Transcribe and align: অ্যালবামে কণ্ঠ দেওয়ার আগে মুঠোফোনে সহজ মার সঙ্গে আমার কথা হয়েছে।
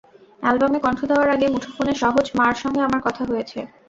অ্যালবামে 0.43 0.79
কণ্ঠ 0.85 0.99
দেওয়ার 1.09 1.29
আগে 1.35 1.47
মুঠোফোনে 1.53 1.93
সহজ 2.03 2.25
মার 2.39 2.55
সঙ্গে 2.63 2.81
আমার 2.87 3.01
কথা 3.07 3.23
হয়েছে। 3.29 3.59